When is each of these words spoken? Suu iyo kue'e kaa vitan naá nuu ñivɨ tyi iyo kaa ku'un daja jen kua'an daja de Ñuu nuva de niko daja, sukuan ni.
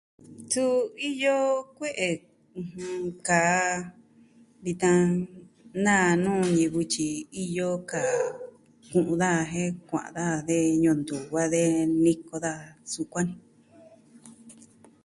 Suu 0.51 0.75
iyo 1.09 1.37
kue'e 1.77 2.09
kaa 3.27 3.65
vitan 4.63 5.01
naá 5.83 6.09
nuu 6.23 6.41
ñivɨ 6.55 6.81
tyi 6.93 7.07
iyo 7.43 7.67
kaa 7.91 8.17
ku'un 8.89 9.09
daja 9.21 9.45
jen 9.51 9.71
kua'an 9.89 10.13
daja 10.17 10.45
de 10.47 10.57
Ñuu 10.81 10.97
nuva 11.07 11.43
de 11.53 11.61
niko 12.03 12.35
daja, 12.45 12.69
sukuan 12.93 13.25
ni. 13.33 13.37